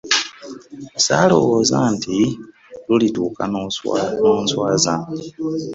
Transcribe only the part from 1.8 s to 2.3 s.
nti